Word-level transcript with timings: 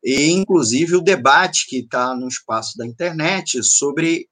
e, 0.02 0.32
inclusive, 0.32 0.96
o 0.96 1.00
debate 1.00 1.64
que 1.68 1.76
está 1.76 2.12
no 2.16 2.26
espaço 2.26 2.76
da 2.76 2.84
internet 2.84 3.62
sobre 3.62 4.26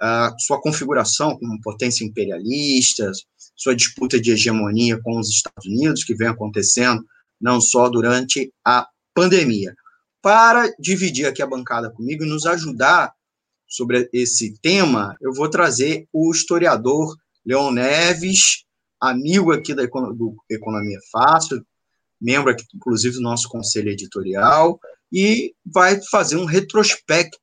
a 0.00 0.34
sua 0.38 0.60
configuração 0.60 1.36
como 1.38 1.60
potência 1.60 2.04
imperialista, 2.04 3.10
sua 3.56 3.74
disputa 3.74 4.20
de 4.20 4.30
hegemonia 4.30 5.00
com 5.02 5.18
os 5.18 5.28
Estados 5.28 5.66
Unidos, 5.66 6.04
que 6.04 6.14
vem 6.14 6.28
acontecendo 6.28 7.04
não 7.40 7.60
só 7.60 7.88
durante 7.88 8.52
a 8.64 8.86
pandemia. 9.14 9.74
Para 10.22 10.72
dividir 10.78 11.26
aqui 11.26 11.42
a 11.42 11.46
bancada 11.46 11.90
comigo 11.90 12.24
e 12.24 12.28
nos 12.28 12.46
ajudar 12.46 13.12
sobre 13.66 14.08
esse 14.12 14.58
tema, 14.60 15.16
eu 15.20 15.32
vou 15.32 15.48
trazer 15.48 16.06
o 16.12 16.30
historiador 16.30 17.16
Leon 17.44 17.70
Neves, 17.72 18.64
amigo 19.00 19.52
aqui 19.52 19.74
da 19.74 19.84
do 19.84 20.36
Economia 20.50 20.98
Fácil, 21.10 21.64
membro 22.20 22.50
aqui, 22.50 22.64
inclusive, 22.74 23.16
do 23.16 23.22
nosso 23.22 23.48
conselho 23.48 23.90
editorial, 23.90 24.80
e 25.12 25.54
vai 25.64 26.00
fazer 26.10 26.36
um 26.36 26.44
retrospecto 26.44 27.38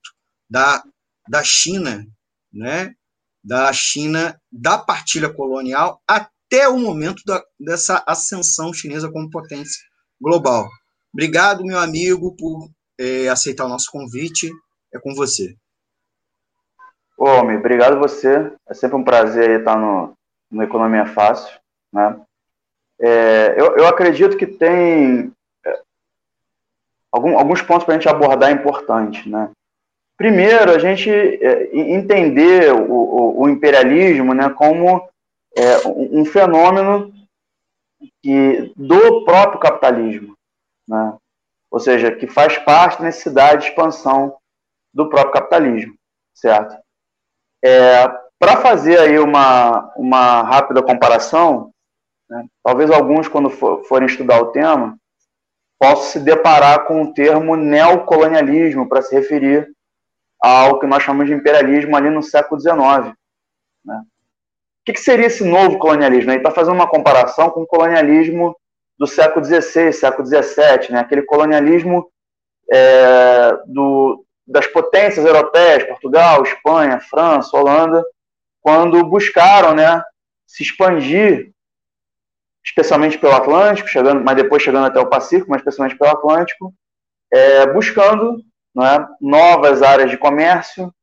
da, 0.49 0.83
da 1.29 1.43
China 1.43 2.05
né, 2.55 2.95
da 3.43 3.71
China, 3.73 4.39
da 4.51 4.77
partilha 4.77 5.31
colonial, 5.31 6.01
até 6.07 6.67
o 6.67 6.79
momento 6.79 7.21
da, 7.25 7.43
dessa 7.59 8.03
ascensão 8.07 8.73
chinesa 8.73 9.11
como 9.11 9.29
potência 9.29 9.83
global. 10.19 10.67
Obrigado, 11.13 11.63
meu 11.63 11.77
amigo, 11.77 12.35
por 12.35 12.69
é, 12.99 13.27
aceitar 13.29 13.65
o 13.65 13.69
nosso 13.69 13.91
convite. 13.91 14.49
É 14.93 14.99
com 14.99 15.13
você. 15.13 15.55
Homem, 17.17 17.57
obrigado 17.57 17.99
você. 17.99 18.51
É 18.67 18.73
sempre 18.73 18.97
um 18.97 19.03
prazer 19.03 19.59
estar 19.59 19.77
no, 19.77 20.13
no 20.49 20.63
Economia 20.63 21.05
Fácil. 21.05 21.57
Né? 21.91 22.19
É, 22.99 23.55
eu, 23.57 23.77
eu 23.77 23.87
acredito 23.87 24.37
que 24.37 24.47
tem 24.47 25.31
é, 25.65 25.81
alguns 27.11 27.61
pontos 27.61 27.85
para 27.85 27.95
a 27.95 27.97
gente 27.97 28.09
abordar 28.09 28.51
importantes. 28.51 29.25
Né? 29.25 29.51
Primeiro, 30.17 30.71
a 30.71 30.79
gente 30.79 31.09
é, 31.09 31.75
entender 31.75 32.71
o, 32.71 32.91
o, 32.91 33.41
o 33.43 33.49
imperialismo 33.49 34.33
né, 34.33 34.49
como 34.49 35.07
é, 35.57 35.87
um 35.87 36.23
fenômeno 36.25 37.13
que, 38.21 38.73
do 38.75 39.25
próprio 39.25 39.59
capitalismo, 39.59 40.35
né? 40.87 41.17
ou 41.69 41.79
seja, 41.79 42.15
que 42.15 42.27
faz 42.27 42.57
parte 42.59 42.99
da 42.99 43.05
necessidade 43.05 43.63
de 43.63 43.69
expansão 43.69 44.37
do 44.93 45.09
próprio 45.09 45.33
capitalismo, 45.33 45.95
certo? 46.33 46.77
É, 47.63 48.07
Para 48.39 48.61
fazer 48.61 48.97
aí 48.99 49.19
uma, 49.19 49.91
uma 49.97 50.41
rápida 50.43 50.81
comparação, 50.81 51.71
né, 52.29 52.45
talvez 52.63 52.89
alguns, 52.89 53.27
quando 53.27 53.49
for, 53.49 53.83
forem 53.85 54.07
estudar 54.07 54.39
o 54.41 54.51
tema, 54.51 54.97
possam 55.77 56.03
se 56.03 56.19
deparar 56.21 56.85
com 56.85 57.01
o 57.01 57.13
termo 57.13 57.57
neocolonialismo 57.57 58.87
para 58.87 59.01
se 59.01 59.13
referir 59.13 59.74
ao 60.45 60.77
que 60.77 60.85
nós 60.85 61.01
chamamos 61.01 61.27
de 61.27 61.33
imperialismo 61.33 61.97
ali 61.97 62.07
no 62.07 62.21
século 62.21 62.61
XIX. 62.61 63.15
Né? 63.83 63.97
O 63.97 64.85
que, 64.85 64.93
que, 64.93 64.99
seria 64.99 65.25
esse 65.25 65.43
novo 65.43 65.79
colonialismo? 65.79 66.29
Ele 66.29 66.37
está 66.37 66.51
fazendo 66.51 66.75
uma 66.75 66.87
comparação 66.87 67.49
com 67.49 67.63
o 67.63 67.67
colonialismo 67.67 68.55
do 68.95 69.07
século 69.07 69.43
XVI, 69.43 69.91
século 69.91 70.27
XVII, 70.27 70.91
né? 70.91 70.99
aquele 70.99 71.23
colonialismo 71.23 72.11
é, 72.71 73.57
do, 73.65 74.23
das 74.45 74.67
potências 74.67 75.25
europeias, 75.25 75.83
Portugal, 75.85 76.43
Espanha, 76.43 76.99
França, 76.99 77.57
Holanda, 77.57 78.05
quando 78.61 79.03
buscaram 79.03 79.73
né, 79.73 80.03
se 80.45 80.61
expandir, 80.61 81.51
especialmente 82.63 83.17
pelo 83.17 83.33
Atlântico, 83.33 83.89
chegando, 83.89 84.23
mas 84.23 84.35
depois 84.35 84.61
chegando 84.61 84.85
até 84.85 84.99
o 84.99 85.09
Pacífico, 85.09 85.49
mas 85.49 85.61
especialmente 85.61 85.97
pelo 85.97 86.11
Atlântico, 86.11 86.71
é, 87.33 87.65
buscando 87.73 88.43
é? 88.83 89.07
novas 89.21 89.81
áreas 89.81 90.11
de 90.11 90.17
comércio, 90.17 90.93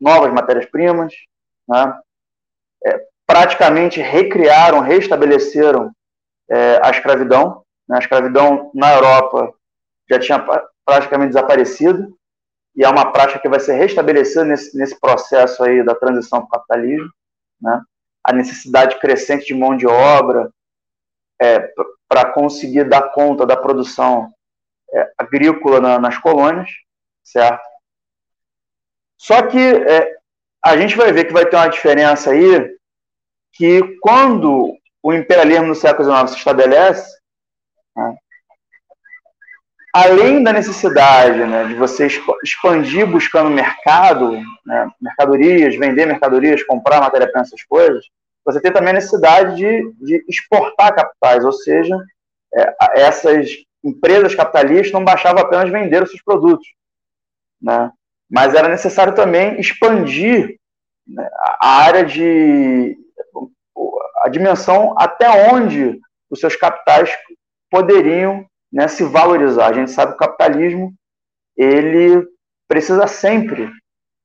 novas 0.00 0.32
matérias-primas, 0.32 1.14
é? 1.72 2.90
é, 2.90 3.06
praticamente 3.26 4.00
recriaram, 4.00 4.80
restabeleceram 4.80 5.92
é, 6.50 6.80
a 6.82 6.90
escravidão. 6.90 7.62
Né? 7.88 7.96
A 7.96 8.00
escravidão 8.00 8.70
na 8.74 8.94
Europa 8.94 9.54
já 10.10 10.18
tinha 10.18 10.44
praticamente 10.84 11.34
desaparecido 11.34 12.16
e 12.74 12.84
é 12.84 12.88
uma 12.88 13.12
prática 13.12 13.38
que 13.38 13.48
vai 13.48 13.60
ser 13.60 13.74
restabelecida 13.74 14.44
nesse, 14.44 14.76
nesse 14.76 14.98
processo 14.98 15.62
aí 15.62 15.84
da 15.84 15.94
transição 15.94 16.40
para 16.40 16.46
o 16.46 16.50
capitalismo. 16.50 17.10
Né? 17.60 17.80
A 18.24 18.32
necessidade 18.32 18.98
crescente 18.98 19.46
de 19.46 19.54
mão 19.54 19.76
de 19.76 19.86
obra 19.86 20.50
é, 21.40 21.72
para 22.08 22.32
conseguir 22.32 22.84
dar 22.84 23.12
conta 23.12 23.46
da 23.46 23.56
produção 23.56 24.32
agrícola 25.30 25.80
na, 25.80 25.98
nas 25.98 26.18
colônias, 26.18 26.68
certo? 27.22 27.62
Só 29.16 29.42
que 29.42 29.58
é, 29.58 30.16
a 30.64 30.76
gente 30.76 30.96
vai 30.96 31.12
ver 31.12 31.24
que 31.24 31.32
vai 31.32 31.46
ter 31.46 31.56
uma 31.56 31.68
diferença 31.68 32.30
aí, 32.30 32.76
que 33.52 33.96
quando 34.00 34.74
o 35.02 35.12
imperialismo 35.12 35.68
no 35.68 35.74
século 35.74 36.10
XIX 36.10 36.30
se 36.30 36.36
estabelece, 36.36 37.18
né, 37.96 38.16
além 39.94 40.42
da 40.42 40.52
necessidade 40.52 41.38
né, 41.38 41.64
de 41.64 41.74
você 41.74 42.06
expandir 42.42 43.06
buscando 43.06 43.50
mercado, 43.50 44.32
né, 44.64 44.90
mercadorias, 45.00 45.76
vender 45.76 46.06
mercadorias, 46.06 46.62
comprar 46.62 47.00
matéria-prima, 47.00 47.42
essas 47.42 47.62
coisas, 47.64 48.04
você 48.44 48.60
tem 48.60 48.72
também 48.72 48.90
a 48.90 48.94
necessidade 48.94 49.56
de, 49.56 49.92
de 50.00 50.24
exportar 50.28 50.94
capitais, 50.94 51.44
ou 51.44 51.52
seja, 51.52 51.96
é, 52.54 52.74
essas 52.94 53.50
empresas 53.82 54.34
capitalistas 54.34 54.92
não 54.92 55.04
bastavam 55.04 55.42
apenas 55.42 55.70
vender 55.70 56.02
os 56.02 56.10
seus 56.10 56.22
produtos, 56.22 56.66
né? 57.60 57.90
mas 58.30 58.54
era 58.54 58.68
necessário 58.68 59.14
também 59.14 59.58
expandir 59.58 60.56
né, 61.06 61.28
a 61.60 61.82
área 61.82 62.04
de 62.04 62.96
a 64.22 64.28
dimensão 64.28 64.94
até 64.98 65.50
onde 65.50 65.98
os 66.30 66.38
seus 66.38 66.54
capitais 66.54 67.10
poderiam 67.70 68.46
né, 68.70 68.86
se 68.86 69.02
valorizar. 69.02 69.68
A 69.68 69.72
gente 69.72 69.90
sabe 69.90 70.12
que 70.12 70.16
o 70.16 70.28
capitalismo 70.28 70.94
ele 71.56 72.26
precisa 72.68 73.06
sempre 73.06 73.70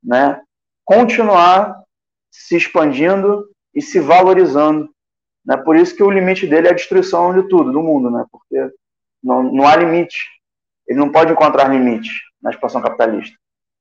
né, 0.03 0.39
continuar 0.83 1.81
se 2.31 2.55
expandindo 2.55 3.47
e 3.73 3.81
se 3.81 3.99
valorizando. 3.99 4.89
Né? 5.45 5.57
Por 5.57 5.75
isso 5.75 5.95
que 5.95 6.03
o 6.03 6.11
limite 6.11 6.45
dele 6.45 6.67
é 6.67 6.71
a 6.71 6.75
destruição 6.75 7.33
de 7.33 7.47
tudo, 7.47 7.71
do 7.71 7.81
mundo, 7.81 8.11
né? 8.11 8.25
porque 8.29 8.69
não, 9.25 9.41
não 9.41 9.67
há 9.67 9.75
limite. 9.75 10.29
Ele 10.87 10.99
não 10.99 11.11
pode 11.11 11.31
encontrar 11.33 11.67
limite 11.67 12.11
na 12.41 12.51
expansão 12.51 12.81
capitalista. 12.81 13.35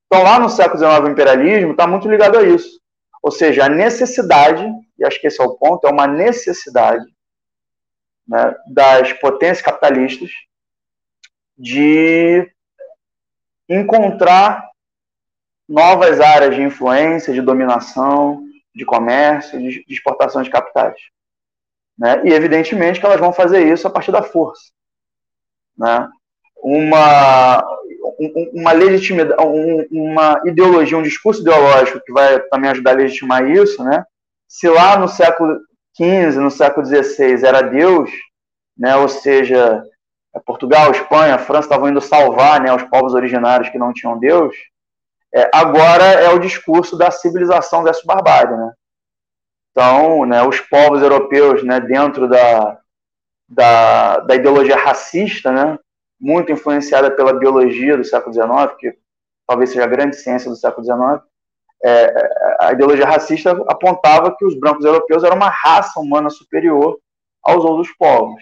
Então, 0.07 0.23
lá 0.23 0.39
no 0.39 0.49
século 0.49 0.79
XIX, 0.79 0.99
o 1.03 1.09
imperialismo 1.09 1.71
está 1.71 1.85
muito 1.85 2.09
ligado 2.09 2.37
a 2.37 2.43
isso. 2.43 2.79
Ou 3.21 3.31
seja, 3.31 3.65
a 3.65 3.69
necessidade, 3.69 4.65
e 4.97 5.05
acho 5.05 5.21
que 5.21 5.27
esse 5.27 5.39
é 5.39 5.43
o 5.43 5.55
ponto, 5.55 5.85
é 5.87 5.91
uma 5.91 6.07
necessidade 6.07 7.05
né, 8.27 8.55
das 8.67 9.13
potências 9.13 9.61
capitalistas 9.61 10.29
de 11.57 12.51
encontrar 13.69 14.67
novas 15.67 16.19
áreas 16.19 16.55
de 16.55 16.61
influência, 16.61 17.33
de 17.33 17.41
dominação, 17.41 18.43
de 18.73 18.85
comércio, 18.85 19.59
de, 19.59 19.85
exportação 19.87 20.41
de 20.43 20.49
capitais. 20.49 20.99
Né? 21.97 22.21
E, 22.25 22.33
evidentemente, 22.33 22.99
que 22.99 23.05
elas 23.05 23.19
vão 23.19 23.33
fazer 23.33 23.71
isso 23.71 23.87
a 23.87 23.91
partir 23.91 24.11
da 24.11 24.21
força 24.21 24.74
né? 25.77 26.09
uma, 26.65 27.63
uma 28.51 28.71
legitimidade, 28.71 29.39
uma 29.91 30.41
ideologia, 30.45 30.97
um 30.97 31.03
discurso 31.03 31.41
ideológico 31.41 32.01
que 32.03 32.11
vai 32.11 32.39
também 32.39 32.71
ajudar 32.71 32.91
a 32.91 32.95
legitimar 32.95 33.47
isso, 33.47 33.83
né? 33.83 34.03
Se 34.47 34.67
lá 34.67 34.97
no 34.97 35.07
século 35.07 35.59
XV, 35.95 36.39
no 36.39 36.49
século 36.49 36.83
XVI 36.83 37.45
era 37.45 37.61
Deus, 37.61 38.09
né? 38.75 38.95
Ou 38.95 39.07
seja, 39.07 39.83
Portugal, 40.43 40.89
Espanha, 40.89 41.37
França 41.37 41.67
estavam 41.67 41.89
indo 41.89 42.01
salvar, 42.01 42.59
né? 42.59 42.73
Os 42.73 42.83
povos 42.83 43.13
originários 43.13 43.69
que 43.69 43.77
não 43.77 43.93
tinham 43.93 44.17
Deus. 44.17 44.55
É, 45.35 45.47
agora 45.53 46.03
é 46.03 46.29
o 46.29 46.39
discurso 46.39 46.97
da 46.97 47.11
civilização 47.11 47.83
versus 47.83 48.03
barbárie, 48.03 48.57
né? 48.57 48.71
Então, 49.71 50.25
né, 50.25 50.41
os 50.41 50.61
povos 50.61 51.01
europeus, 51.01 51.61
né, 51.61 51.81
dentro 51.81 52.29
da, 52.29 52.79
da, 53.47 54.19
da 54.19 54.35
ideologia 54.35 54.75
racista, 54.75 55.51
né? 55.51 55.79
muito 56.19 56.51
influenciada 56.51 57.11
pela 57.11 57.33
biologia 57.33 57.97
do 57.97 58.03
século 58.03 58.33
XIX, 58.33 58.75
que 58.79 58.97
talvez 59.47 59.69
seja 59.69 59.83
a 59.83 59.87
grande 59.87 60.15
ciência 60.15 60.49
do 60.49 60.55
século 60.55 60.83
XIX, 60.83 61.23
é, 61.83 62.55
a 62.61 62.71
ideologia 62.71 63.05
racista 63.05 63.51
apontava 63.67 64.35
que 64.35 64.45
os 64.45 64.59
brancos 64.59 64.85
europeus 64.85 65.23
eram 65.23 65.35
uma 65.35 65.49
raça 65.49 65.99
humana 65.99 66.29
superior 66.29 66.97
aos 67.43 67.63
outros 67.63 67.91
povos. 67.97 68.41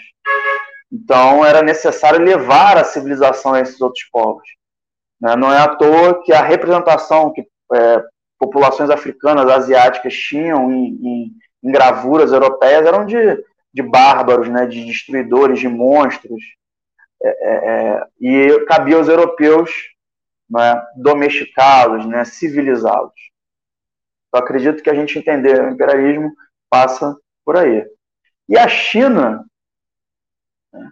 Então 0.92 1.44
era 1.44 1.62
necessário 1.62 2.24
levar 2.24 2.78
a 2.78 2.84
civilização 2.84 3.54
a 3.54 3.60
esses 3.60 3.82
outros 3.82 4.04
povos. 4.12 4.44
Né? 5.20 5.36
Não 5.36 5.52
é 5.52 5.58
à 5.58 5.76
toa 5.76 6.22
que 6.24 6.32
a 6.32 6.42
representação 6.42 7.34
que 7.34 7.46
é, 7.74 8.04
populações 8.40 8.90
africanas, 8.90 9.50
asiáticas 9.50 10.14
tinham 10.14 10.72
em, 10.72 10.86
em, 11.02 11.32
em 11.64 11.72
gravuras 11.72 12.32
europeias 12.32 12.86
eram 12.86 13.06
de, 13.06 13.44
de 13.74 13.82
bárbaros, 13.82 14.50
né? 14.50 14.66
de 14.66 14.86
destruidores, 14.86 15.60
de 15.60 15.68
monstros. 15.68 16.42
É, 17.22 17.30
é, 17.30 17.56
é 17.56 18.08
e 18.20 18.66
cabia 18.66 18.98
aos 18.98 19.08
europeus 19.08 19.94
né, 20.54 20.86
domesticá-los, 20.96 22.06
né, 22.06 22.24
civilizá-los. 22.26 23.14
Eu 24.34 24.40
acredito 24.40 24.84
que 24.84 24.90
a 24.90 24.94
gente 24.94 25.18
entender 25.18 25.60
o 25.60 25.70
imperialismo 25.70 26.32
passa 26.70 27.18
por 27.46 27.58
aí. 27.58 27.86
E 28.48 28.58
a 28.58 28.68
China, 28.68 29.46
né, 30.72 30.92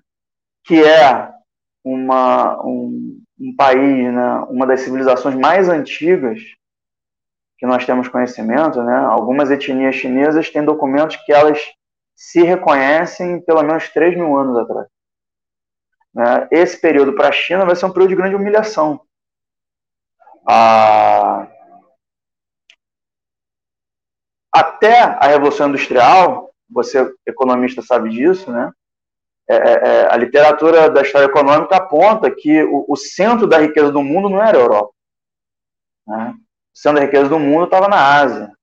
que 0.64 0.84
é 0.84 1.32
uma, 1.84 2.60
um, 2.66 3.22
um 3.40 3.56
país, 3.56 4.14
né, 4.14 4.36
uma 4.50 4.66
das 4.66 4.82
civilizações 4.82 5.36
mais 5.36 5.70
antigas 5.70 6.40
que 7.58 7.66
nós 7.68 7.86
temos 7.86 8.08
conhecimento, 8.08 8.82
né, 8.82 8.96
algumas 8.96 9.52
etnias 9.52 9.96
chinesas 9.96 10.50
têm 10.50 10.66
documentos 10.66 11.18
que 11.18 11.32
elas 11.32 11.60
se 12.22 12.44
reconhecem 12.44 13.42
pelo 13.42 13.64
menos 13.64 13.90
3 13.90 14.16
mil 14.16 14.38
anos 14.38 14.56
atrás. 14.56 14.88
Né? 16.14 16.48
Esse 16.52 16.80
período 16.80 17.16
para 17.16 17.30
a 17.30 17.32
China 17.32 17.66
vai 17.66 17.76
ser 17.76 17.88
um 17.88 17.92
período 17.92 18.10
de 18.10 18.16
grande 18.16 18.36
humilhação 18.36 19.02
a... 20.48 21.48
Até 24.54 25.00
a 25.00 25.28
Revolução 25.28 25.70
Industrial, 25.70 26.54
você, 26.70 27.12
economista, 27.26 27.82
sabe 27.82 28.10
disso, 28.12 28.52
né? 28.52 28.72
É, 29.50 29.56
é, 29.56 29.72
é, 29.72 30.14
a 30.14 30.16
literatura 30.16 30.92
da 30.92 31.02
história 31.02 31.26
econômica 31.26 31.76
aponta 31.76 32.30
que 32.30 32.64
o, 32.64 32.86
o, 32.88 32.96
centro 32.96 33.48
da 33.48 33.58
riqueza 33.58 33.92
do 33.92 34.04
mundo 34.04 34.30
não 34.30 34.42
era 34.42 34.58
a 34.58 34.62
Europa. 34.62 34.94
Né? 36.08 36.36
O 36.74 36.78
centro 36.78 37.00
da 37.00 37.06
riqueza 37.06 37.30
do 37.30 37.40
mundo 37.40 37.66
estava 37.66 37.88
na 37.88 38.22
Ásia. 38.22 38.56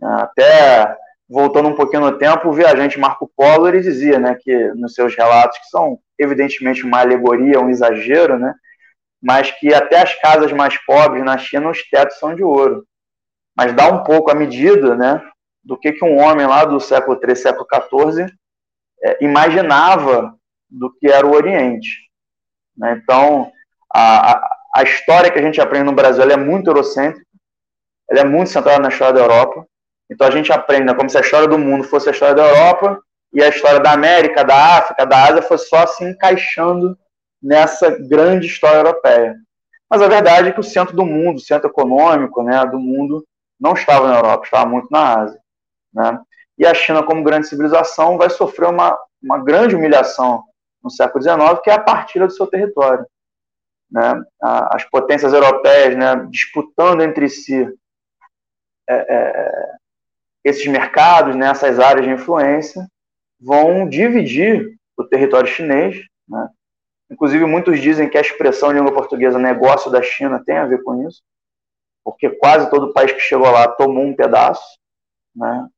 Até 0.00 0.96
voltando 1.28 1.68
um 1.68 1.74
pouquinho 1.74 2.02
no 2.02 2.18
tempo, 2.18 2.48
o 2.48 2.52
viajante 2.52 2.98
Marco 2.98 3.30
Polo 3.36 3.68
ele 3.68 3.80
dizia 3.80 4.18
né, 4.18 4.34
que 4.34 4.72
nos 4.74 4.94
seus 4.94 5.14
relatos, 5.14 5.58
que 5.58 5.66
são 5.66 5.98
evidentemente 6.18 6.84
uma 6.84 7.00
alegoria, 7.00 7.60
um 7.60 7.68
exagero, 7.68 8.38
né, 8.38 8.54
mas 9.22 9.50
que 9.50 9.74
até 9.74 10.00
as 10.00 10.14
casas 10.14 10.52
mais 10.52 10.76
pobres 10.84 11.24
na 11.24 11.36
China 11.36 11.70
os 11.70 11.82
tetos 11.88 12.18
são 12.18 12.34
de 12.34 12.42
ouro. 12.42 12.86
Mas 13.56 13.74
dá 13.74 13.88
um 13.88 14.04
pouco 14.04 14.30
a 14.30 14.34
medida 14.34 14.94
né, 14.94 15.22
do 15.62 15.76
que, 15.76 15.92
que 15.92 16.04
um 16.04 16.18
homem 16.18 16.46
lá 16.46 16.64
do 16.64 16.80
século 16.80 17.18
III, 17.22 17.36
século 17.36 17.66
XIV 17.70 18.32
é, 19.02 19.24
imaginava 19.24 20.34
do 20.70 20.92
que 20.92 21.08
era 21.08 21.26
o 21.26 21.34
Oriente. 21.34 22.08
Né? 22.76 23.00
Então, 23.02 23.50
a, 23.92 24.32
a, 24.32 24.48
a, 24.76 24.82
história 24.82 25.30
que 25.30 25.38
a 25.38 25.42
gente 25.42 25.60
aprende 25.60 25.84
no 25.84 25.94
Brasil 25.94 26.22
é 26.22 26.36
muito 26.36 26.70
eurocêntrica, 26.70 27.26
ela 28.10 28.20
é 28.20 28.24
muito 28.24 28.50
centrada 28.50 28.78
na 28.78 28.88
história 28.88 29.14
da 29.14 29.20
Europa. 29.20 29.66
Então 30.10 30.26
a 30.26 30.30
gente 30.30 30.52
aprende 30.52 30.84
né, 30.84 30.94
como 30.94 31.08
se 31.08 31.18
a 31.18 31.20
história 31.20 31.46
do 31.46 31.58
mundo 31.58 31.84
fosse 31.84 32.08
a 32.08 32.12
história 32.12 32.34
da 32.34 32.46
Europa 32.46 33.02
e 33.32 33.42
a 33.42 33.48
história 33.48 33.80
da 33.80 33.92
América, 33.92 34.42
da 34.42 34.78
África, 34.78 35.04
da 35.04 35.24
Ásia 35.24 35.42
fosse 35.42 35.68
só 35.68 35.86
se 35.86 36.04
encaixando 36.04 36.98
nessa 37.42 37.90
grande 37.90 38.46
história 38.46 38.78
europeia. 38.78 39.36
Mas 39.88 40.02
a 40.02 40.08
verdade 40.08 40.48
é 40.48 40.52
que 40.52 40.60
o 40.60 40.64
centro 40.64 40.94
do 40.96 41.04
mundo, 41.04 41.36
o 41.36 41.40
centro 41.40 41.68
econômico 41.68 42.42
né, 42.42 42.64
do 42.66 42.78
mundo, 42.78 43.24
não 43.60 43.72
estava 43.72 44.08
na 44.08 44.16
Europa, 44.16 44.44
estava 44.44 44.66
muito 44.66 44.88
na 44.90 45.20
Ásia. 45.20 45.40
Né? 45.92 46.20
E 46.58 46.66
a 46.66 46.74
China, 46.74 47.02
como 47.02 47.22
grande 47.22 47.48
civilização, 47.48 48.18
vai 48.18 48.30
sofrer 48.30 48.68
uma, 48.68 48.98
uma 49.22 49.38
grande 49.38 49.74
humilhação 49.74 50.44
no 50.82 50.90
século 50.90 51.22
XIX, 51.22 51.60
que 51.62 51.70
é 51.70 51.74
a 51.74 51.80
partilha 51.80 52.26
do 52.26 52.32
seu 52.32 52.46
território. 52.46 53.06
Né? 53.90 54.22
As 54.42 54.84
potências 54.84 55.32
europeias 55.32 55.96
né, 55.96 56.26
disputando 56.30 57.02
entre 57.02 57.28
si 57.28 57.66
é, 58.88 58.94
é, 58.94 59.77
esses 60.48 60.66
mercados, 60.66 61.36
né, 61.36 61.48
essas 61.48 61.78
áreas 61.78 62.06
de 62.06 62.12
influência, 62.12 62.86
vão 63.40 63.88
dividir 63.88 64.76
o 64.96 65.04
território 65.04 65.48
chinês, 65.48 65.96
né, 66.28 66.48
Inclusive, 67.10 67.44
muitos 67.46 67.80
dizem 67.80 68.08
que 68.08 68.18
a 68.18 68.20
expressão 68.20 68.70
língua 68.70 68.92
portuguesa 68.92 69.38
negócio 69.38 69.90
da 69.90 70.02
China 70.02 70.42
tem 70.44 70.58
a 70.58 70.66
ver 70.66 70.82
com 70.82 71.08
isso, 71.08 71.22
porque 72.04 72.28
quase 72.28 72.70
todo 72.70 72.92
país 72.92 73.12
que 73.12 73.20
chegou 73.20 73.50
lá 73.50 73.66
tomou 73.66 74.04
um 74.04 74.14
pedaço, 74.14 74.78
né? 75.34 75.68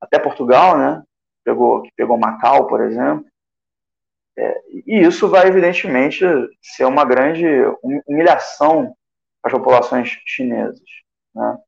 Até 0.00 0.18
Portugal, 0.18 0.76
né? 0.76 1.02
Pegou, 1.42 1.82
pegou 1.96 2.18
Macau, 2.18 2.66
por 2.66 2.82
exemplo. 2.82 3.24
É, 4.36 4.62
e 4.86 5.00
isso 5.00 5.28
vai, 5.28 5.46
evidentemente, 5.46 6.24
ser 6.60 6.84
uma 6.84 7.04
grande 7.04 7.46
humilhação 8.06 8.94
para 9.40 9.50
as 9.50 9.58
populações 9.58 10.18
chinesas. 10.26 10.80
Né? 11.34 11.58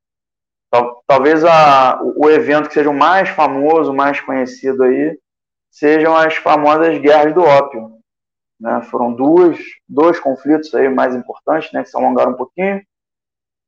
Talvez 1.06 1.44
a, 1.44 2.00
o 2.16 2.28
evento 2.28 2.68
que 2.68 2.74
seja 2.74 2.90
o 2.90 2.94
mais 2.94 3.28
famoso, 3.28 3.94
mais 3.94 4.20
conhecido 4.20 4.82
aí, 4.82 5.18
sejam 5.70 6.16
as 6.16 6.36
famosas 6.36 6.98
guerras 6.98 7.34
do 7.34 7.42
ópio, 7.42 7.96
né? 8.60 8.82
Foram 8.90 9.12
duas, 9.12 9.58
dois 9.88 10.18
conflitos 10.18 10.74
aí 10.74 10.88
mais 10.88 11.14
importantes, 11.14 11.72
né, 11.72 11.82
que 11.82 11.90
se 11.90 11.96
alongaram 11.96 12.32
um 12.32 12.36
pouquinho. 12.36 12.82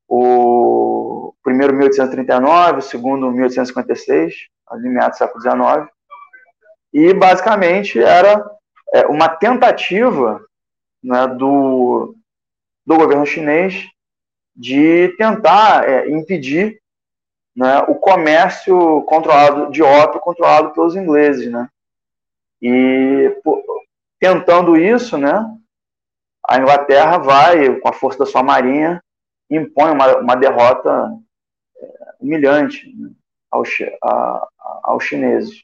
O 0.07 1.33
primeiro 1.43 1.73
1839, 1.73 2.79
o 2.79 2.81
segundo 2.81 3.31
1856, 3.31 4.33
ali 4.67 4.89
meados 4.89 5.17
do 5.17 5.23
século 5.23 5.41
XIX. 5.41 5.89
E 6.91 7.13
basicamente 7.13 8.01
era 8.01 8.43
é, 8.93 9.05
uma 9.05 9.29
tentativa 9.29 10.43
né, 11.03 11.27
do, 11.27 12.15
do 12.85 12.97
governo 12.97 13.25
chinês 13.25 13.87
de 14.55 15.09
tentar 15.17 15.87
é, 15.87 16.09
impedir 16.09 16.81
né, 17.59 17.79
o 17.89 17.95
comércio 17.95 19.01
controlado 19.01 19.69
de 19.69 19.83
ópio 19.83 20.21
controlado 20.21 20.69
pelos 20.69 20.95
ingleses, 20.95 21.51
né? 21.51 21.67
E 22.61 23.35
tentando 24.17 24.77
isso, 24.77 25.17
né, 25.17 25.45
a 26.47 26.57
Inglaterra 26.57 27.17
vai, 27.17 27.77
com 27.81 27.89
a 27.89 27.93
força 27.93 28.19
da 28.19 28.25
sua 28.25 28.41
marinha, 28.41 29.03
impõe 29.51 29.91
uma, 29.91 30.19
uma 30.19 30.35
derrota 30.35 31.11
é, 31.77 31.87
humilhante 32.21 32.95
né, 32.97 33.09
aos, 33.51 33.69
a, 34.01 34.47
aos 34.83 35.03
chineses. 35.03 35.61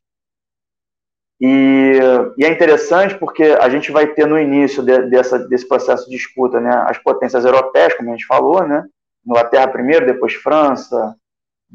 E, 1.40 1.98
e, 2.38 2.44
é 2.44 2.50
interessante 2.50 3.18
porque 3.18 3.44
a 3.44 3.70
gente 3.70 3.90
vai 3.90 4.08
ter 4.08 4.28
no 4.28 4.38
início 4.38 4.84
de, 4.84 5.02
dessa, 5.04 5.40
desse 5.48 5.66
processo 5.66 6.10
de 6.10 6.18
disputa 6.18 6.60
né, 6.60 6.76
as 6.90 6.98
potências 6.98 7.46
europeias, 7.46 7.94
como 7.94 8.10
a 8.10 8.12
gente 8.12 8.26
falou, 8.26 8.68
né, 8.68 8.86
Inglaterra 9.26 9.70
primeiro, 9.70 10.06
depois 10.06 10.34
França, 10.34 11.16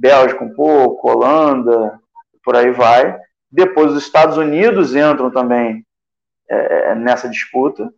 Bélgica 0.00 0.42
um 0.42 0.54
pouco, 0.54 1.10
Holanda, 1.10 2.00
por 2.42 2.56
aí 2.56 2.70
vai. 2.70 3.20
Depois 3.52 3.92
os 3.92 4.02
Estados 4.02 4.38
Unidos 4.38 4.96
entram 4.96 5.30
também 5.30 5.84
é, 6.48 6.94
nessa 6.94 7.28
disputa. 7.28 7.92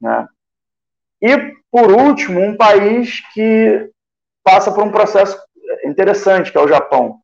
Né? 0.00 0.26
E, 1.20 1.36
por 1.70 1.92
último, 1.92 2.40
um 2.40 2.56
país 2.56 3.20
que 3.34 3.90
passa 4.42 4.72
por 4.72 4.82
um 4.82 4.90
processo 4.90 5.38
interessante, 5.84 6.50
que 6.50 6.56
é 6.56 6.62
o 6.62 6.68
Japão. 6.68 7.20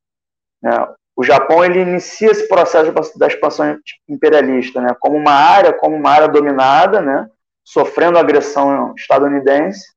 Né? 0.62 0.72
O 1.16 1.24
Japão 1.24 1.64
ele 1.64 1.80
inicia 1.80 2.30
esse 2.30 2.46
processo 2.46 2.92
da 3.18 3.26
expansão 3.26 3.78
imperialista 4.06 4.78
né? 4.82 4.94
como 5.00 5.16
uma 5.16 5.32
área, 5.32 5.72
como 5.72 5.96
uma 5.96 6.10
área 6.10 6.28
dominada, 6.28 7.00
né? 7.00 7.30
sofrendo 7.64 8.18
agressão 8.18 8.94
estadunidense. 8.94 9.96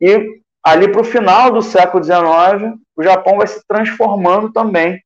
E 0.00 0.40
ali 0.62 0.90
para 0.90 1.00
o 1.00 1.04
final 1.04 1.50
do 1.50 1.62
século 1.62 2.02
XIX, 2.02 2.78
o 2.96 3.02
Japão 3.02 3.38
vai 3.38 3.46
se 3.46 3.66
transformando 3.66 4.52
também 4.52 5.02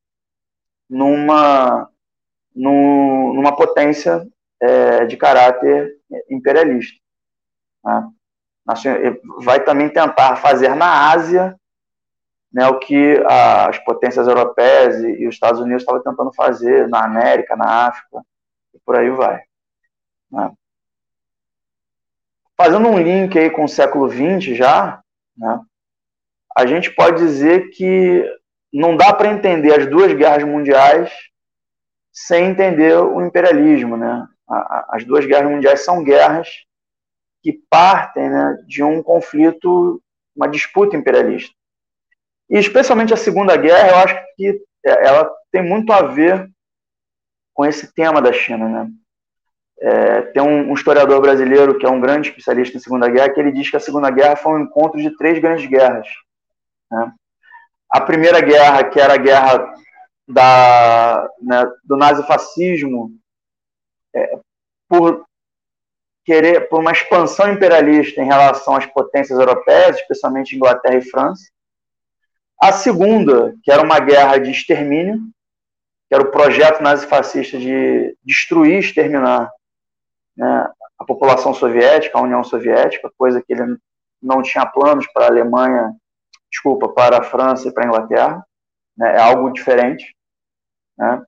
numa 0.89 1.89
numa 2.53 3.53
potência 3.53 4.25
é, 4.61 5.05
de 5.05 5.17
caráter 5.17 5.97
imperialista. 6.29 6.97
Né? 7.83 8.09
Vai 9.43 9.63
também 9.63 9.89
tentar 9.89 10.37
fazer 10.37 10.73
na 10.73 11.11
Ásia 11.11 11.59
né, 12.51 12.65
o 12.67 12.79
que 12.79 13.21
as 13.27 13.77
potências 13.79 14.25
europeias 14.25 15.03
e, 15.03 15.23
e, 15.23 15.27
os 15.27 15.35
Estados 15.35 15.59
Unidos 15.59 15.81
estavam 15.81 16.01
tentando 16.01 16.33
fazer 16.33 16.87
na 16.87 17.03
América, 17.03 17.57
na 17.57 17.87
África, 17.87 18.25
e 18.73 18.79
por 18.79 18.95
aí 18.95 19.09
vai. 19.09 19.43
Né? 20.31 20.51
Fazendo 22.55 22.87
um 22.87 22.97
link 22.97 23.37
aí 23.37 23.49
com 23.49 23.65
o 23.65 23.69
século 23.69 24.09
XX 24.09 24.55
já, 24.55 25.03
né, 25.37 25.59
a 26.55 26.65
gente 26.65 26.89
pode 26.91 27.17
dizer 27.17 27.69
que 27.71 28.23
não 28.71 28.95
dá 28.95 29.13
para 29.13 29.31
entender 29.31 29.79
as 29.79 29.87
duas 29.87 30.13
guerras 30.13 30.43
mundiais 30.43 31.11
sem 32.11 32.45
entender 32.45 32.97
o 32.97 33.21
imperialismo, 33.25 33.97
né? 33.97 34.25
As 34.89 35.03
duas 35.03 35.25
guerras 35.25 35.51
mundiais 35.51 35.83
são 35.83 36.03
guerras 36.03 36.47
que 37.41 37.61
partem 37.69 38.29
né, 38.29 38.63
de 38.65 38.81
um 38.81 39.03
conflito 39.03 40.01
uma 40.35 40.47
disputa 40.47 40.95
imperialista. 40.95 41.53
E 42.49 42.57
especialmente 42.57 43.13
a 43.13 43.17
Segunda 43.17 43.55
Guerra, 43.55 43.89
eu 43.89 43.95
acho 43.97 44.25
que 44.35 44.61
ela 44.83 45.31
tem 45.51 45.63
muito 45.63 45.91
a 45.91 46.03
ver 46.03 46.49
com 47.53 47.65
esse 47.65 47.93
tema 47.93 48.21
da 48.21 48.33
China, 48.33 48.67
né? 48.67 48.91
É, 49.79 50.21
tem 50.21 50.41
um, 50.41 50.71
um, 50.71 50.73
historiador 50.73 51.19
brasileiro 51.21 51.77
que 51.77 51.85
é 51.85 51.89
um 51.89 51.99
grande 51.99 52.29
especialista 52.29 52.77
em 52.77 52.79
Segunda 52.79 53.09
Guerra 53.09 53.29
que 53.29 53.39
ele 53.39 53.51
diz 53.51 53.69
que 53.69 53.75
a 53.75 53.79
Segunda 53.79 54.09
Guerra 54.09 54.37
foi 54.37 54.53
um 54.53 54.63
encontro 54.63 54.99
de 54.99 55.15
três 55.17 55.37
grandes 55.39 55.65
guerras. 55.65 56.07
Né? 56.89 57.11
A 57.91 58.01
primeira 58.01 58.39
guerra, 58.39 58.85
que 58.85 58.99
era 58.99 59.13
a 59.13 59.17
guerra 59.17 59.73
da, 60.27 61.29
né, 61.41 61.71
do 61.83 61.97
nazifascismo, 61.97 63.11
é, 64.15 64.39
por 64.87 65.25
querer 66.25 66.67
por 66.69 66.79
uma 66.79 66.91
expansão 66.91 67.51
imperialista 67.51 68.21
em 68.21 68.25
relação 68.25 68.75
às 68.75 68.85
potências 68.87 69.37
europeias, 69.37 69.97
especialmente 69.97 70.55
Inglaterra 70.55 70.95
e 70.95 71.09
França. 71.09 71.43
A 72.59 72.71
segunda, 72.71 73.53
que 73.63 73.71
era 73.71 73.83
uma 73.83 73.99
guerra 73.99 74.37
de 74.37 74.49
extermínio, 74.49 75.19
que 76.07 76.15
era 76.15 76.23
o 76.23 76.31
projeto 76.31 76.81
nazifascista 76.81 77.57
de 77.57 78.17
destruir, 78.23 78.79
exterminar 78.79 79.51
né, 80.35 80.69
a 80.97 81.05
população 81.05 81.53
soviética, 81.53 82.17
a 82.17 82.21
União 82.21 82.43
Soviética, 82.43 83.11
coisa 83.17 83.41
que 83.41 83.53
ele 83.53 83.77
não 84.21 84.41
tinha 84.41 84.65
planos 84.65 85.07
para 85.13 85.25
a 85.25 85.29
Alemanha, 85.29 85.93
desculpa, 86.51 86.89
para 86.89 87.19
a 87.19 87.23
França 87.23 87.67
e 87.67 87.73
para 87.73 87.83
a 87.83 87.87
Inglaterra. 87.87 88.45
Né, 88.97 89.15
é 89.15 89.19
algo 89.19 89.51
diferente. 89.51 90.15
Né? 90.97 91.23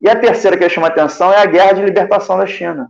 E 0.00 0.08
a 0.08 0.18
terceira 0.18 0.56
que 0.56 0.68
chama 0.68 0.88
atenção 0.88 1.32
é 1.32 1.38
a 1.38 1.46
guerra 1.46 1.72
de 1.72 1.82
libertação 1.82 2.36
da 2.36 2.46
China. 2.46 2.88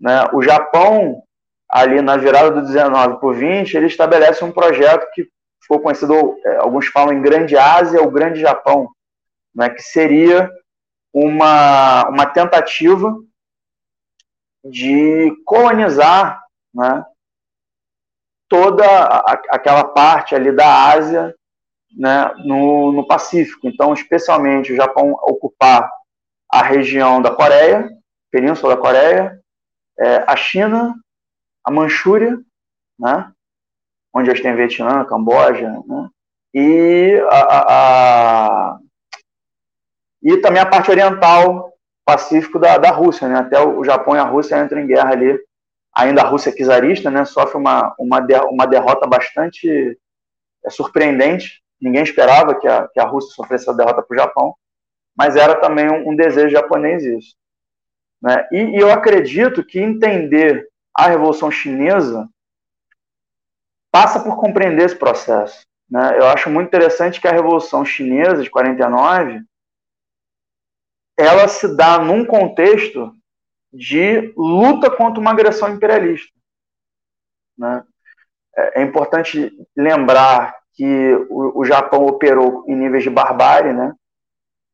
Né? 0.00 0.28
O 0.32 0.42
Japão, 0.42 1.22
ali 1.68 2.00
na 2.00 2.16
virada 2.16 2.50
do 2.50 2.62
19 2.62 3.18
para 3.18 3.28
o 3.28 3.34
20, 3.34 3.74
ele 3.74 3.86
estabelece 3.86 4.44
um 4.44 4.52
projeto 4.52 5.06
que 5.12 5.28
ficou 5.60 5.80
conhecido, 5.80 6.36
é, 6.44 6.56
alguns 6.56 6.86
falam 6.86 7.12
em 7.12 7.20
Grande 7.20 7.56
Ásia 7.56 8.00
ou 8.00 8.10
Grande 8.10 8.40
Japão, 8.40 8.88
né? 9.54 9.68
que 9.68 9.82
seria 9.82 10.50
uma, 11.12 12.08
uma 12.08 12.26
tentativa 12.26 13.14
de 14.70 15.32
colonizar 15.44 16.42
né, 16.74 17.04
toda 18.48 18.84
a, 18.84 19.32
aquela 19.50 19.84
parte 19.84 20.34
ali 20.34 20.52
da 20.52 20.90
Ásia 20.90 21.34
né, 21.96 22.32
no, 22.44 22.92
no 22.92 23.06
Pacífico. 23.06 23.66
Então, 23.66 23.92
especialmente 23.92 24.72
o 24.72 24.76
Japão 24.76 25.12
ocupar 25.22 25.90
a 26.50 26.62
região 26.62 27.20
da 27.20 27.34
Coreia, 27.34 27.88
Península 28.30 28.74
da 28.74 28.80
Coreia, 28.80 29.40
é, 29.98 30.24
a 30.26 30.36
China, 30.36 30.94
a 31.64 31.70
Manchúria, 31.70 32.38
né, 32.98 33.32
onde 34.14 34.30
hoje 34.30 34.42
tem 34.42 34.54
Vietnã, 34.54 35.04
Camboja, 35.04 35.82
né, 35.86 36.08
e, 36.54 37.20
a, 37.30 37.38
a, 37.38 37.64
a, 37.68 38.78
e 40.22 40.36
também 40.38 40.60
a 40.60 40.66
parte 40.66 40.90
oriental 40.90 41.75
Pacífico 42.06 42.60
da, 42.60 42.78
da 42.78 42.90
Rússia, 42.92 43.28
né? 43.28 43.40
Até 43.40 43.60
o 43.60 43.82
Japão 43.84 44.14
e 44.14 44.18
a 44.18 44.22
Rússia 44.22 44.62
entram 44.62 44.80
em 44.80 44.86
guerra 44.86 45.10
ali. 45.10 45.38
Ainda 45.92 46.22
a 46.22 46.26
Rússia 46.26 46.54
czarista, 46.54 47.10
né? 47.10 47.24
Sofre 47.24 47.58
uma, 47.58 47.92
uma, 47.98 48.20
de, 48.20 48.34
uma 48.42 48.64
derrota 48.64 49.08
bastante 49.08 49.98
é, 50.64 50.70
surpreendente. 50.70 51.60
Ninguém 51.80 52.04
esperava 52.04 52.54
que 52.54 52.68
a, 52.68 52.86
que 52.86 53.00
a 53.00 53.04
Rússia 53.04 53.34
sofresse 53.34 53.64
essa 53.64 53.76
derrota 53.76 54.02
para 54.02 54.14
o 54.14 54.18
Japão, 54.18 54.54
mas 55.16 55.34
era 55.34 55.56
também 55.56 55.90
um, 55.90 56.10
um 56.10 56.16
desejo 56.16 56.50
japonês 56.50 57.04
isso. 57.04 57.34
Né? 58.22 58.46
E, 58.52 58.56
e 58.56 58.76
eu 58.76 58.92
acredito 58.92 59.64
que 59.64 59.80
entender 59.80 60.68
a 60.94 61.08
Revolução 61.08 61.50
Chinesa 61.50 62.28
passa 63.90 64.20
por 64.20 64.36
compreender 64.36 64.86
esse 64.86 64.96
processo. 64.96 65.66
Né? 65.90 66.18
Eu 66.18 66.26
acho 66.28 66.48
muito 66.48 66.68
interessante 66.68 67.20
que 67.20 67.26
a 67.26 67.32
Revolução 67.32 67.84
Chinesa 67.84 68.42
de 68.42 68.50
49 68.50 69.40
ela 71.16 71.48
se 71.48 71.74
dá 71.76 71.98
num 71.98 72.24
contexto 72.24 73.12
de 73.72 74.32
luta 74.36 74.90
contra 74.90 75.20
uma 75.20 75.30
agressão 75.30 75.72
imperialista. 75.72 76.32
Né? 77.56 77.84
É, 78.56 78.80
é 78.80 78.84
importante 78.84 79.50
lembrar 79.76 80.56
que 80.74 81.14
o, 81.30 81.60
o, 81.60 81.64
Japão 81.64 82.04
operou 82.06 82.64
em 82.68 82.76
níveis 82.76 83.02
de 83.02 83.10
barbárie, 83.10 83.72
né? 83.72 83.94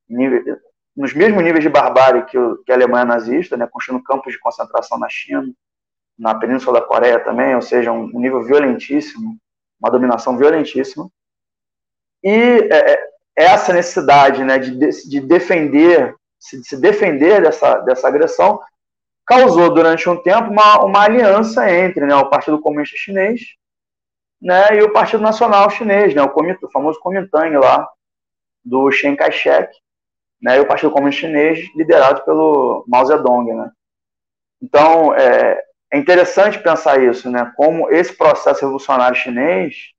Nível, 0.08 0.58
nos 0.96 1.14
mesmos 1.14 1.42
níveis 1.42 1.62
de 1.62 1.70
barbárie 1.70 2.24
que, 2.24 2.38
que 2.66 2.72
a 2.72 2.74
Alemanha 2.74 3.04
nazista, 3.04 3.56
né? 3.56 3.68
construindo 3.70 4.02
campos 4.02 4.32
de 4.32 4.38
concentração 4.38 4.98
na 4.98 5.08
China, 5.08 5.52
na 6.18 6.34
Península 6.34 6.80
da 6.80 6.86
Coreia 6.86 7.20
também, 7.20 7.54
ou 7.54 7.62
seja, 7.62 7.92
um, 7.92 8.04
um 8.04 8.20
nível 8.20 8.42
violentíssimo, 8.42 9.38
uma 9.80 9.90
dominação 9.90 10.36
violentíssima. 10.36 11.08
E 12.22 12.68
é, 12.70 12.92
é 12.92 13.12
essa 13.36 13.72
necessidade 13.72 14.44
né, 14.44 14.58
de, 14.58 14.76
de 15.08 15.20
defender 15.20 16.14
se, 16.42 16.62
se 16.64 16.76
defender 16.76 17.40
dessa, 17.40 17.78
dessa 17.78 18.08
agressão, 18.08 18.60
causou 19.24 19.72
durante 19.72 20.08
um 20.08 20.20
tempo 20.20 20.50
uma, 20.50 20.84
uma 20.84 21.04
aliança 21.04 21.70
entre 21.70 22.04
né, 22.04 22.16
o 22.16 22.28
Partido 22.28 22.60
Comunista 22.60 22.96
Chinês 22.96 23.40
né, 24.40 24.76
e 24.76 24.82
o 24.82 24.92
Partido 24.92 25.22
Nacional 25.22 25.70
Chinês, 25.70 26.12
né, 26.14 26.20
o, 26.20 26.28
Comit, 26.28 26.58
o 26.64 26.70
famoso 26.70 26.98
Kuomintang 26.98 27.56
lá, 27.56 27.88
do 28.64 28.90
Chiang 28.90 29.16
Kai-shek, 29.16 29.72
né, 30.42 30.56
e 30.56 30.60
o 30.60 30.66
Partido 30.66 30.90
Comunista 30.90 31.20
Chinês 31.20 31.60
liderado 31.76 32.24
pelo 32.24 32.84
Mao 32.88 33.06
Zedong. 33.06 33.54
Né. 33.54 33.70
Então, 34.60 35.14
é, 35.14 35.62
é 35.92 35.98
interessante 35.98 36.58
pensar 36.58 37.00
isso, 37.00 37.30
né, 37.30 37.52
como 37.56 37.88
esse 37.88 38.12
processo 38.12 38.62
revolucionário 38.62 39.16
chinês, 39.16 39.92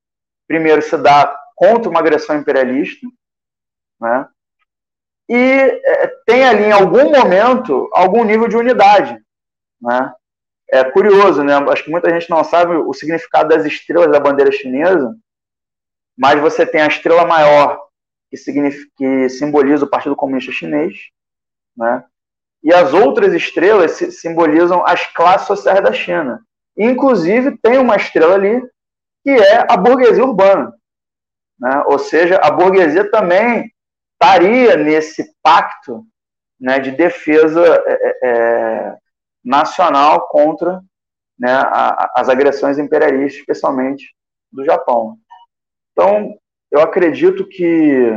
primeiro, 0.46 0.82
se 0.82 0.96
dá 0.98 1.34
contra 1.56 1.88
uma 1.88 2.00
agressão 2.00 2.36
imperialista, 2.36 3.06
né, 3.98 4.28
e 5.28 5.36
é, 5.36 6.06
tem 6.26 6.44
ali 6.44 6.64
em 6.64 6.72
algum 6.72 7.10
momento 7.10 7.88
algum 7.92 8.24
nível 8.24 8.48
de 8.48 8.56
unidade, 8.56 9.18
né? 9.80 10.12
É 10.70 10.82
curioso, 10.84 11.42
né? 11.42 11.54
Acho 11.70 11.84
que 11.84 11.90
muita 11.90 12.10
gente 12.10 12.28
não 12.28 12.42
sabe 12.42 12.74
o 12.74 12.92
significado 12.92 13.48
das 13.48 13.64
estrelas 13.64 14.10
da 14.10 14.20
bandeira 14.20 14.50
chinesa, 14.50 15.14
mas 16.16 16.40
você 16.40 16.66
tem 16.66 16.80
a 16.80 16.86
estrela 16.86 17.26
maior 17.26 17.78
que, 18.30 18.36
significa, 18.36 18.90
que 18.96 19.28
simboliza 19.28 19.84
o 19.84 19.90
Partido 19.90 20.16
Comunista 20.16 20.52
Chinês, 20.52 20.94
né? 21.76 22.04
E 22.62 22.72
as 22.72 22.94
outras 22.94 23.34
estrelas 23.34 23.92
simbolizam 23.92 24.84
as 24.86 25.06
classes 25.12 25.46
sociais 25.46 25.82
da 25.82 25.92
China. 25.92 26.40
Inclusive 26.76 27.58
tem 27.58 27.78
uma 27.78 27.96
estrela 27.96 28.34
ali 28.34 28.60
que 29.22 29.30
é 29.30 29.66
a 29.70 29.76
burguesia 29.76 30.24
urbana, 30.24 30.72
né? 31.58 31.82
Ou 31.86 31.98
seja, 31.98 32.38
a 32.38 32.50
burguesia 32.50 33.10
também 33.10 33.73
estaria 34.14 34.76
nesse 34.76 35.34
pacto 35.42 36.04
né, 36.58 36.78
de 36.78 36.90
defesa 36.90 37.62
é, 37.62 37.92
é, 37.92 38.18
é, 38.22 38.96
nacional 39.44 40.28
contra 40.28 40.82
né, 41.38 41.52
a, 41.52 42.10
as 42.16 42.28
agressões 42.28 42.78
imperialistas, 42.78 43.40
especialmente 43.40 44.14
do 44.50 44.64
Japão. 44.64 45.18
Então, 45.92 46.38
eu 46.70 46.80
acredito 46.80 47.46
que 47.46 48.10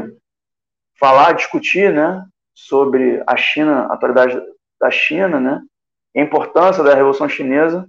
falar, 0.99 1.33
discutir 1.33 1.93
né, 1.93 2.25
sobre 2.55 3.21
a 3.27 3.35
China, 3.35 3.87
a 3.87 3.93
atualidade 3.93 4.39
da 4.79 4.89
China, 4.89 5.39
né, 5.39 5.61
a 6.15 6.21
importância 6.21 6.83
da 6.83 6.95
Revolução 6.95 7.27
Chinesa, 7.27 7.87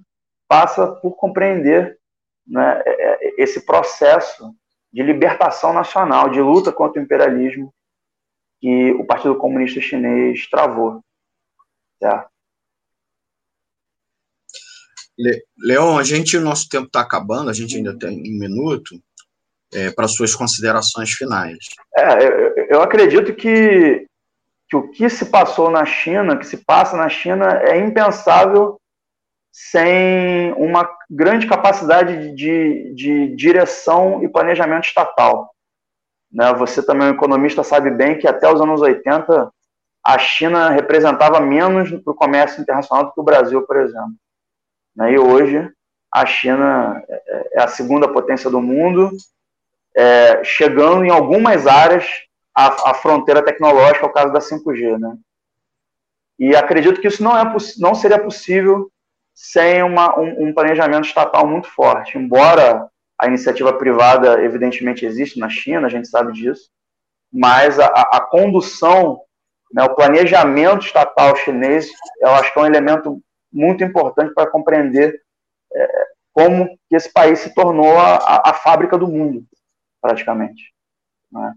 passa 0.48 0.86
por 0.86 1.12
compreender 1.16 1.98
né, 2.46 2.82
é, 2.84 3.42
esse 3.42 3.64
processo 3.64 4.54
de 4.92 5.02
libertação 5.02 5.72
nacional, 5.72 6.30
de 6.30 6.40
luta 6.40 6.72
contra 6.72 7.00
o 7.00 7.04
imperialismo 7.04 7.72
que 8.60 8.92
o 8.92 9.04
Partido 9.04 9.36
Comunista 9.36 9.80
Chinês 9.80 10.48
travou. 10.48 11.00
Certo? 12.00 12.28
Le 15.18 15.42
Leon, 15.58 15.98
a 15.98 16.04
gente, 16.04 16.36
o 16.36 16.40
nosso 16.40 16.68
tempo 16.68 16.86
está 16.86 17.00
acabando, 17.00 17.50
a 17.50 17.52
gente 17.52 17.76
ainda 17.76 17.98
tem 17.98 18.20
um 18.20 18.38
minuto 18.38 18.94
é, 19.74 19.90
para 19.90 20.06
suas 20.06 20.34
considerações 20.34 21.10
finais. 21.10 21.58
É, 21.96 22.24
eu, 22.24 22.66
eu 22.70 22.82
acredito 22.82 23.34
que, 23.34 24.06
que 24.68 24.76
o 24.76 24.88
que 24.90 25.08
se 25.10 25.26
passou 25.26 25.70
na 25.70 25.84
China, 25.84 26.36
que 26.36 26.46
se 26.46 26.58
passa 26.58 26.96
na 26.96 27.08
China, 27.08 27.60
é 27.64 27.78
impensável 27.78 28.80
sem 29.50 30.52
uma 30.52 30.88
grande 31.10 31.46
capacidade 31.48 32.32
de, 32.34 32.94
de, 32.94 32.94
de 32.94 33.36
direção 33.36 34.22
e 34.22 34.28
planejamento 34.28 34.84
estatal. 34.84 35.52
Né? 36.32 36.52
Você 36.54 36.82
também, 36.82 37.08
um 37.08 37.12
economista, 37.12 37.62
sabe 37.62 37.90
bem 37.90 38.18
que 38.18 38.28
até 38.28 38.52
os 38.52 38.60
anos 38.60 38.80
80 38.80 39.50
a 40.04 40.18
China 40.18 40.70
representava 40.70 41.40
menos 41.40 41.90
para 41.90 42.12
o 42.12 42.16
comércio 42.16 42.60
internacional 42.60 43.06
do 43.06 43.12
que 43.12 43.20
o 43.20 43.24
Brasil, 43.24 43.62
por 43.62 43.76
exemplo. 43.76 44.14
Né? 44.94 45.12
E 45.12 45.18
hoje 45.18 45.70
a 46.12 46.24
China 46.24 47.02
é, 47.08 47.48
é 47.52 47.62
a 47.62 47.68
segunda 47.68 48.08
potência 48.08 48.50
do 48.50 48.60
mundo, 48.60 49.10
é, 49.94 50.42
chegando 50.44 51.04
em 51.04 51.10
algumas 51.10 51.66
áreas 51.66 52.06
à, 52.54 52.90
à, 52.90 52.94
fronteira 52.94 53.42
tecnológica, 53.42 54.06
ao 54.06 54.12
caso 54.12 54.32
da 54.32 54.38
5G. 54.38 54.98
Né? 54.98 55.16
E 56.38 56.56
acredito 56.56 57.00
que 57.00 57.08
isso 57.08 57.22
não, 57.22 57.36
é, 57.36 57.56
não 57.78 57.94
seria 57.94 58.18
possível 58.18 58.90
sem 59.34 59.82
uma, 59.82 60.18
um, 60.18 60.48
um 60.48 60.54
planejamento 60.54 61.06
estatal 61.06 61.46
muito 61.46 61.68
forte. 61.68 62.16
Embora 62.16 62.88
A 63.20 63.26
iniciativa 63.26 63.76
privada, 63.76 64.42
evidentemente, 64.42 65.04
existe 65.04 65.38
na 65.38 65.48
China, 65.48 65.86
a 65.86 65.90
gente 65.90 66.08
sabe 66.08 66.32
disso, 66.32 66.70
mas 67.32 67.78
a, 67.78 67.86
a 67.86 68.20
condução, 68.20 69.20
né, 69.72 69.82
o 69.84 69.94
planejamento 69.94 70.86
estatal 70.86 71.34
chinês, 71.36 71.90
eu 72.20 72.30
acho 72.30 72.52
que 72.52 72.58
é 72.58 72.62
um 72.62 72.66
elemento 72.66 73.22
muito 73.52 73.82
importante 73.82 74.32
para 74.32 74.50
compreender 74.50 75.20
é, 75.74 76.06
como 76.32 76.68
que 76.88 76.96
esse 76.96 77.12
país 77.12 77.40
se 77.40 77.54
tornou 77.54 77.98
a, 77.98 78.50
a 78.50 78.54
fábrica 78.54 78.96
do 78.96 79.08
mundo, 79.08 79.44
praticamente. 80.00 80.72
Né? 81.32 81.54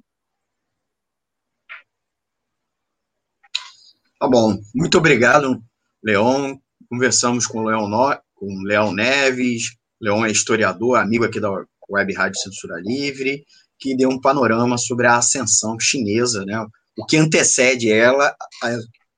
Tá 4.19 4.27
bom, 4.27 4.55
muito 4.73 4.97
obrigado, 4.97 5.63
Leon. 6.03 6.57
Conversamos 6.89 7.47
com 7.47 7.59
o 7.59 7.63
Leon, 7.63 7.87
no... 7.87 8.21
com 8.35 8.63
Leon 8.63 8.91
Neves. 8.91 9.77
Leon 10.01 10.25
é 10.25 10.31
historiador, 10.31 10.97
amigo 10.97 11.23
aqui 11.23 11.39
da 11.39 11.49
Web 11.89 12.13
Rádio 12.13 12.39
Censura 12.39 12.81
Livre, 12.81 13.45
que 13.79 13.95
deu 13.95 14.09
um 14.09 14.19
panorama 14.19 14.77
sobre 14.77 15.07
a 15.07 15.17
ascensão 15.17 15.79
chinesa, 15.79 16.43
né? 16.45 16.65
o 16.97 17.05
que 17.05 17.17
antecede 17.17 17.91
ela, 17.91 18.35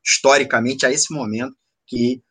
historicamente, 0.03 0.85
a 0.85 0.91
esse 0.91 1.13
momento 1.13 1.55
que 1.87 2.21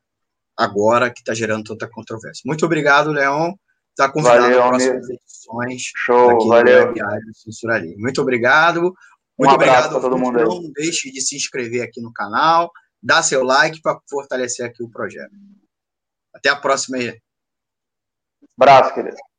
agora 0.56 1.10
que 1.10 1.20
está 1.20 1.34
gerando 1.34 1.64
tanta 1.64 1.88
controvérsia. 1.88 2.42
Muito 2.46 2.64
obrigado, 2.64 3.10
Leon. 3.10 3.52
Está 3.90 4.10
convidado 4.10 4.42
valeu, 4.42 4.58
para 4.58 4.68
próximas 4.70 5.10
edições 5.10 5.82
Show, 5.94 6.30
aqui 6.30 6.48
valeu. 6.48 6.94
do 6.94 7.34
Censura 7.34 7.78
Livre. 7.78 7.98
Muito 7.98 8.22
obrigado. 8.22 8.94
Um 9.38 9.44
Muito 9.44 9.54
abraço 9.54 9.88
obrigado. 9.88 9.90
para 9.90 10.00
todo 10.00 10.18
mundo 10.18 10.38
aí. 10.38 10.44
Não 10.44 10.72
deixe 10.72 11.10
de 11.10 11.20
se 11.20 11.36
inscrever 11.36 11.82
aqui 11.82 12.00
no 12.00 12.12
canal, 12.12 12.70
dar 13.02 13.22
seu 13.22 13.42
like 13.42 13.80
para 13.82 13.98
fortalecer 14.08 14.64
aqui 14.64 14.82
o 14.82 14.90
projeto. 14.90 15.32
Até 16.34 16.48
a 16.48 16.56
próxima. 16.56 16.98
बड़ा 18.58 18.80
के 18.80 19.02
लिए। 19.02 19.31